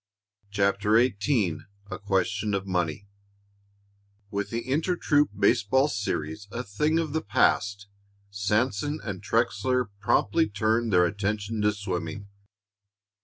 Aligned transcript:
CHAPTER 0.49 0.97
XVIII 0.97 1.59
A 1.91 1.99
QUESTION 1.99 2.55
OF 2.55 2.65
MONEY 2.65 3.07
With 4.31 4.49
the 4.49 4.67
inter 4.67 4.95
troop 4.95 5.29
baseball 5.37 5.89
series 5.89 6.47
a 6.51 6.63
thing 6.63 6.97
of 6.97 7.13
the 7.13 7.21
past, 7.21 7.85
Sanson 8.31 8.99
and 9.03 9.21
Trexler 9.21 9.91
promptly 9.99 10.49
turned 10.49 10.91
their 10.91 11.05
attention 11.05 11.61
to 11.61 11.71
swimming. 11.71 12.29